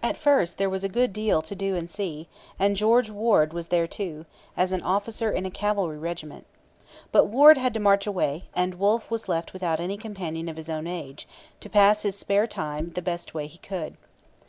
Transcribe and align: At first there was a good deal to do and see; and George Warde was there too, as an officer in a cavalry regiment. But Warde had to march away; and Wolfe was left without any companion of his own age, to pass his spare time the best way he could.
At 0.00 0.16
first 0.16 0.58
there 0.58 0.70
was 0.70 0.84
a 0.84 0.88
good 0.88 1.12
deal 1.12 1.42
to 1.42 1.56
do 1.56 1.74
and 1.74 1.90
see; 1.90 2.28
and 2.56 2.76
George 2.76 3.10
Warde 3.10 3.52
was 3.52 3.66
there 3.66 3.88
too, 3.88 4.24
as 4.56 4.70
an 4.70 4.80
officer 4.82 5.28
in 5.32 5.44
a 5.44 5.50
cavalry 5.50 5.98
regiment. 5.98 6.46
But 7.10 7.24
Warde 7.26 7.56
had 7.56 7.74
to 7.74 7.80
march 7.80 8.06
away; 8.06 8.44
and 8.54 8.74
Wolfe 8.76 9.10
was 9.10 9.28
left 9.28 9.52
without 9.52 9.80
any 9.80 9.96
companion 9.96 10.48
of 10.48 10.56
his 10.56 10.68
own 10.70 10.86
age, 10.86 11.26
to 11.58 11.68
pass 11.68 12.02
his 12.02 12.16
spare 12.16 12.46
time 12.46 12.92
the 12.94 13.02
best 13.02 13.34
way 13.34 13.48
he 13.48 13.58
could. 13.58 13.96